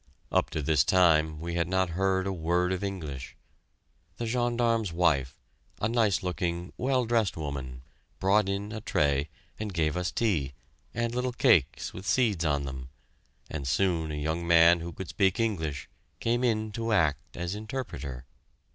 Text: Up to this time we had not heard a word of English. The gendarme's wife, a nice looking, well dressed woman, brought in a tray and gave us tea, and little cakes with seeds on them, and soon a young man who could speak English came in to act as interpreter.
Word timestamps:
Up 0.31 0.49
to 0.49 0.63
this 0.63 0.83
time 0.83 1.39
we 1.39 1.53
had 1.53 1.67
not 1.67 1.91
heard 1.91 2.25
a 2.25 2.33
word 2.33 2.71
of 2.73 2.83
English. 2.83 3.35
The 4.17 4.25
gendarme's 4.25 4.91
wife, 4.91 5.39
a 5.79 5.87
nice 5.87 6.23
looking, 6.23 6.73
well 6.75 7.05
dressed 7.05 7.37
woman, 7.37 7.83
brought 8.19 8.49
in 8.49 8.71
a 8.71 8.81
tray 8.81 9.29
and 9.59 9.71
gave 9.71 9.95
us 9.95 10.09
tea, 10.11 10.53
and 10.91 11.13
little 11.13 11.33
cakes 11.33 11.93
with 11.93 12.07
seeds 12.07 12.43
on 12.43 12.63
them, 12.63 12.89
and 13.47 13.67
soon 13.67 14.11
a 14.11 14.15
young 14.15 14.47
man 14.47 14.79
who 14.79 14.91
could 14.91 15.09
speak 15.09 15.39
English 15.39 15.87
came 16.19 16.43
in 16.43 16.71
to 16.71 16.91
act 16.91 17.37
as 17.37 17.53
interpreter. 17.53 18.25